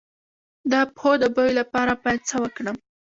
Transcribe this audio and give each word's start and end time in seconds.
د 0.71 0.73
پښو 0.95 1.11
د 1.21 1.23
بوی 1.35 1.51
لپاره 1.59 1.93
باید 2.03 2.21
څه 2.29 2.35
وکړم؟ 2.43 2.77